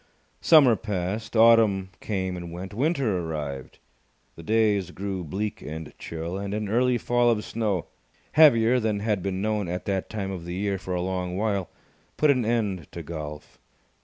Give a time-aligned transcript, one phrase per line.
[0.41, 1.35] Summer passed.
[1.37, 2.73] Autumn came and went.
[2.73, 3.77] Winter arrived.
[4.35, 7.85] The days grew bleak and chill, and an early fall of snow,
[8.31, 11.69] heavier than had been known at that time of the year for a long while,
[12.17, 13.59] put an end to golf.